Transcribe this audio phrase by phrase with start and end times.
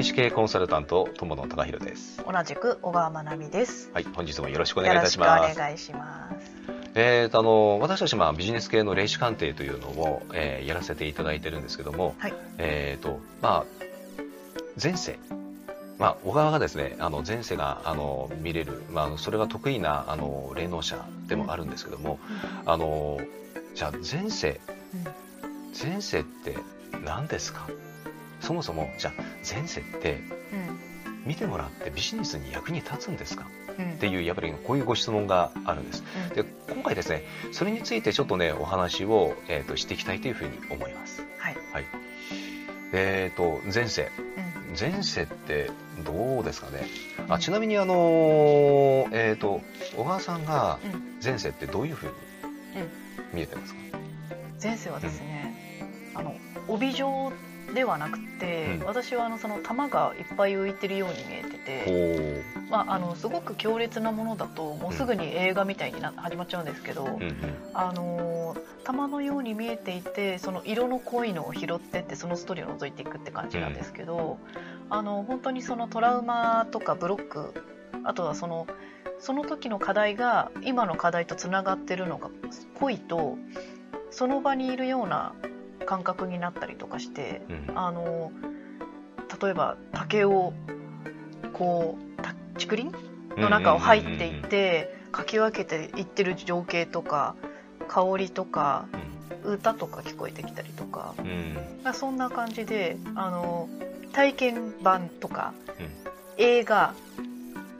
[0.00, 6.52] 霊視系コンサルタント友野隆弘です同じく小川真奈美ですはい本日もよろしくお願いいたしますよろしくお願いします
[6.94, 13.82] えーとあの私たちまあビジネス系の霊視鑑定というのを、えー、やらせていただいてるんですけども、はい、えーとまあ
[14.82, 15.18] 前世
[15.98, 22.18] まあ、小川がですねあの前世があの見れる、まあ、それが得意なあの霊能者でもあるんですけども、
[22.64, 23.20] うん、あの
[23.74, 24.62] じゃあ前世、
[24.94, 26.56] うん、前世って
[27.04, 27.68] 何ですか
[28.40, 30.18] そもそもじゃあ前世って
[31.26, 33.46] 見てもらってビジネスに役に立つんですか、
[33.78, 41.22] うん、っていうやっぱりこういうご質問があるんです、うん、で今回ですねそれについてちょっとねお話を、えーと、していきたいというふうに思います。
[41.38, 41.84] はい、はい、
[42.92, 44.06] えっ、ー、と前世、う
[44.72, 45.70] ん、前世って
[46.04, 46.86] どうですかね？
[47.28, 47.94] あちなみにあの
[49.12, 49.60] えっ、ー、と
[49.96, 50.78] 小川さんが
[51.22, 52.12] 前世ってどういうふうに
[53.34, 53.80] 見えてますか、
[54.62, 55.54] 前世はですね、
[56.14, 56.34] あの
[56.68, 57.32] 帯状
[57.74, 67.36] ではなくて、うん、私はあのその玉がいっぱい浮いてるように見えてて、まあ、あのすごく強烈なものだともうすぐに映画みたいにな始まっちゃうんですけど、うん
[67.72, 74.38] あの玉のように見えていてその色の濃いのを拾ってってそのストーリーを覗いていくって感じなんですけど、
[74.88, 77.54] うん、あの本当にそのトラウマとかブロック
[78.02, 78.66] あとはその
[79.20, 82.30] その時の課題が今の課題とつながってるのが
[82.74, 83.36] 濃いと
[84.10, 85.34] その場にいるような
[85.90, 88.30] 感覚になったりとかして、うん、あの
[89.42, 90.52] 例えば竹を
[91.52, 92.22] こう
[92.54, 92.94] 竹林
[93.36, 97.34] の中を入っていってかき分けていってる情景とか
[97.88, 98.86] 香りとか、
[99.42, 103.68] 歌とか聞こえてきたりとか、うん、そんな感じであの
[104.12, 105.88] 体験版とか、うん、
[106.36, 106.94] 映画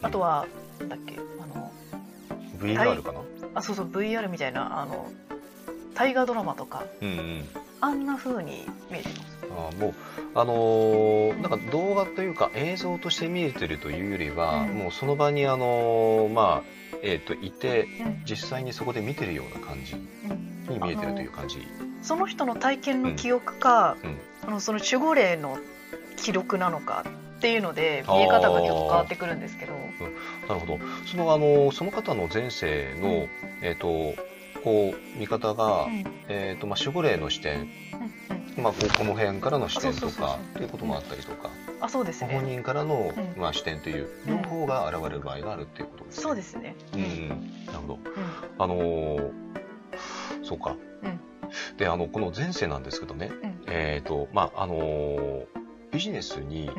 [0.00, 0.48] あとは、
[0.80, 1.70] なんだっけあの
[2.58, 3.20] VR かな？
[3.54, 5.08] あそうそう VR みたいなあの
[5.94, 7.44] 大河ドラマとか、うんうん、
[7.82, 9.94] あんな風に見えてますあもう
[10.34, 21.66] あのー、なんか動画というか映像として見えてるというよりは、うん、もうその場にあのー、まあえーと、いて、うん、実際にそこで見てるような感じに見えてるという感じ、
[22.00, 23.96] その人の体験の記憶か、
[24.46, 25.58] あのその守護霊の
[26.16, 27.04] 記録なのか
[27.38, 29.72] っていうので見え方がちょっと変わってくるんですけど、
[30.48, 30.78] なるほど。
[31.06, 33.26] そのあのその方の前世の、
[33.62, 34.14] えっ、と
[34.64, 37.68] こう見方が、うん、えーとまあ、守護霊の視点、
[38.56, 41.50] まあ、ここの辺からの視点とかっていうこともあったりとか、
[41.80, 46.04] あそうですね、本人からの、まあ、視点という両方が現れる場合があるっていうこと。
[46.04, 46.22] ですね。
[46.22, 47.28] そうですね、うん。
[47.66, 47.98] なるほど、
[48.58, 49.30] あのー、
[50.42, 50.76] そうか、
[51.76, 53.30] であのこの前世なんですけどね、
[53.66, 55.62] えっ、ー、とまああのー
[55.92, 56.70] ビジネスに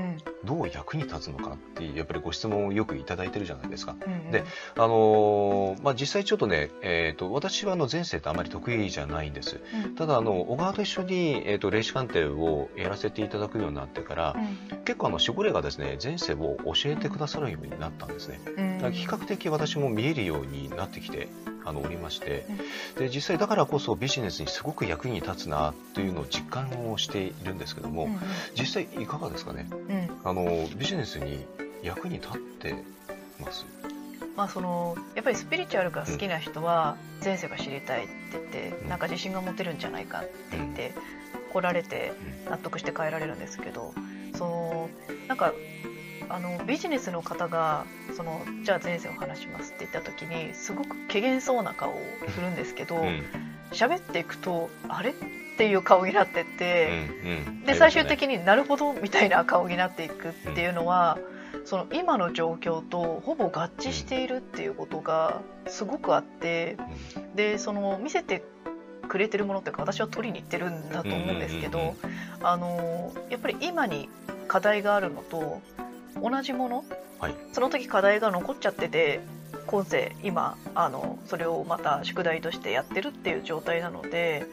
[0.44, 3.96] どう役に立つのかっていうやっぱりご質問をよく頂いてるじゃないですか。
[4.06, 4.44] うんうん、で、
[4.76, 9.62] あのー、まあ、実際ちょっとね、えっ、ー、と、私はあの前世ってあまり得意じゃないんです。
[9.86, 14.36] うん、ただ、あの、小川と一緒に、えっ、ー、と、霊視鑑定をやらせていただくようになってから、
[14.72, 18.40] うん、結構あの、守護霊がですね、前世を教えてくださるようになったんですね。
[18.58, 21.30] うん、比較的私も見えるようになってきて
[21.66, 22.46] あのおりまして、
[22.98, 28.20] で実際だからこそビジネスにすごく役に立つなというのを実感をしているんですけども、うん。
[28.58, 31.46] 実際いかがですかね、うん、あのビジネスに
[31.84, 32.74] 役に立って
[33.40, 33.68] ます？
[34.36, 40.96] まあ、そのやっぱりスピリチュアルが好きな人は前世が知りたいって言って、うん、なんか自信が持てるんじゃないかって言って、
[41.52, 42.14] 来られて
[42.50, 43.94] 納得して帰られるんですけど、
[44.34, 44.90] その
[45.28, 45.54] なんか
[46.30, 47.86] あのビジネスの方が
[48.18, 51.98] そのじゃあ前世を話しますって言った時にすごく怪げそうな顔を
[52.30, 52.96] するんですけど
[53.72, 55.14] 喋、うん、っていくとあれ？
[55.54, 56.90] っていう顔になってって、
[57.24, 61.20] うんうん、で最終的になるほどみたいな顔になっていくっていうのは、
[61.66, 66.78] その今の状況とほぼ合致しているっていうことがすごくあって、
[67.36, 68.44] でその見せて
[69.08, 71.96] くれてるものっていうか私は取りに行ってるんだと思うんですけど、
[72.42, 74.10] あのやっぱり今に
[74.48, 75.62] 課題があるのと
[76.22, 76.86] 同じもの、
[77.20, 79.22] はい、その時課題が残っちゃってて
[79.68, 84.46] 今世今あのそれをまた宿題としてやってるっていう状態なので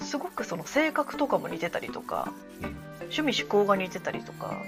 [0.00, 2.32] すごくその性格とかも似てたりとか、
[2.62, 4.62] うん、趣味思考が似てたりとか、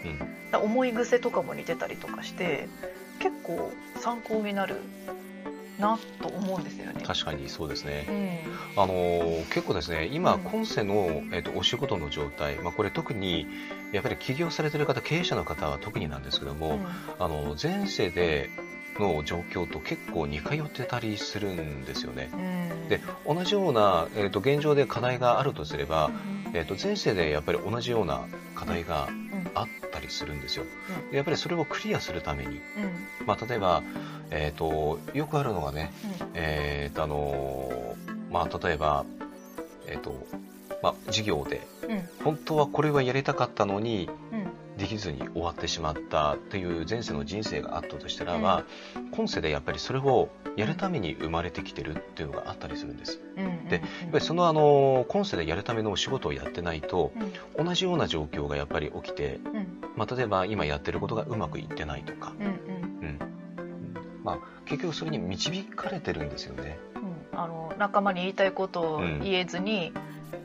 [0.53, 2.69] うん、思い癖とかも似てたりとかして
[3.19, 4.77] 結構参考になる
[5.81, 7.03] なと思うんですよね。
[7.05, 8.07] 確かにそうですね。
[8.77, 8.93] うん、あの
[9.51, 13.47] 結構ですね、今、今世のえっ、ー、とお仕事の状態、まあこれ特に
[13.93, 16.87] やっぱり起業されてる方、経営者の方は特になんですけども、うん、
[17.19, 18.51] あの前世で
[19.01, 22.31] の状況と結構似通ってたりするんですよね。
[22.33, 26.11] うん、で同じような、えーと、現状で課題があるとすれば、
[26.55, 29.09] えーと、前世でやっぱり同じような課題が
[29.55, 30.65] あったりするんですよ。
[31.11, 32.61] でやっぱりそれをクリアするために、
[33.27, 33.83] まあ、例えば、
[34.31, 35.93] えーと、よくあるのがね、
[36.35, 37.97] えーとあの
[38.31, 39.05] まあ、例えば、
[39.87, 40.27] えーと
[40.83, 41.67] まあ、授業で、
[42.25, 44.09] 本当はこれはやりたかったのに、
[44.81, 48.65] できずに終わってしまったっていう前世の人生があったとしたらば、
[48.97, 53.21] うん、今世でやっぱりそれをやるために生まれてきてるっていうのがあったりするんです。
[53.37, 57.13] うん、でやっぱりそのあの今世でやるためのお仕事をやってないと、
[57.59, 59.39] うん、同じような状況がやっぱり起きて、
[59.97, 63.19] まあ、例えば今やってることがうまくいってないとか、うん
[64.25, 66.79] まあ、結局それに導かれてるんですよね。
[67.33, 69.93] あの仲間に言いたいことを言えずに、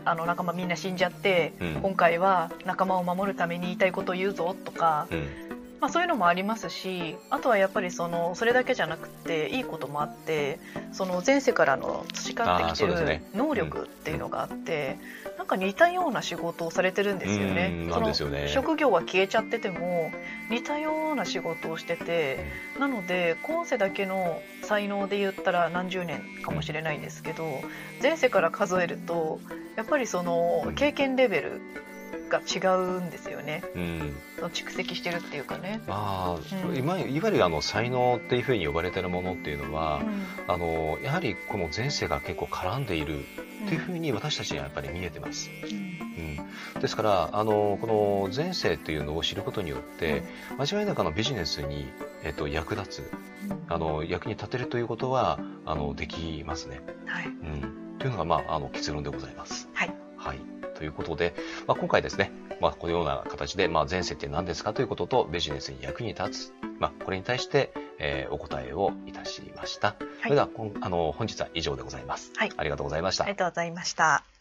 [0.03, 5.27] あの仲間みんな死んじゃって、うん、今回は仲間を守るために言いたいことを言うぞとか、うん、
[5.85, 10.59] まあ、そういうのもありますしあとはやっぱりそのそれだけじゃなくていいこともあって
[10.93, 14.97] その前世からの培ってきてる能力っていうのがあって、
[15.37, 17.87] なんか似たような仕事をされてるんですよね。
[17.91, 20.09] その職業は消えちゃってても
[20.49, 22.45] 似たような仕事をしてて、
[22.79, 27.61] なので今世だけの才能で言ったら何十年かもしれないんですけど
[28.01, 29.39] 前世から数えると
[29.75, 31.61] やっぱりその経験レベル
[32.30, 34.13] が違うんですよね、うん、
[34.54, 40.01] 蓄積してるっていうかね、まあ、うん、いわゆるあの才能っていうふうに呼ばれてるものっていうのは、
[40.48, 43.19] うん、あのやはりこの前世が結構絡んでいる
[43.66, 45.50] っていうふうに私たちにはやっぱり見えてます。
[45.50, 45.74] う
[46.77, 46.81] ん。
[46.81, 50.24] ですからあのこの前世っていうのを知ることによって、
[50.57, 51.88] 間違いなくあのビジネスに、
[52.24, 53.12] えっと、役立つ、
[53.69, 56.81] あの役に立てるということはあのできますね。
[57.06, 57.28] はい。
[57.28, 59.69] うん、というのが、まあ、あの結論でございます。
[59.74, 61.33] はい、はいということで、
[61.68, 62.31] まあ、今回ですね、
[62.62, 69.89] まあ、このような形で、まあ、前世って何ですかということと、ビジネスに役に立つ、まあ、これに対して、えー、お答えをいたしました。
[69.89, 70.50] はい、それでは、
[70.81, 72.31] あの、本日は以上でございます。
[72.36, 72.51] はい。
[72.56, 73.24] ありがとうございました。
[73.24, 74.34] ありがとうございました。